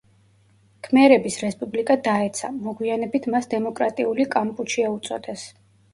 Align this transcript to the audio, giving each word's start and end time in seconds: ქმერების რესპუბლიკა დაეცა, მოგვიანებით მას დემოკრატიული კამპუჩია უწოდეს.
ქმერების 0.87 1.35
რესპუბლიკა 1.43 1.97
დაეცა, 2.09 2.51
მოგვიანებით 2.69 3.27
მას 3.35 3.51
დემოკრატიული 3.55 4.27
კამპუჩია 4.37 4.91
უწოდეს. 4.99 5.45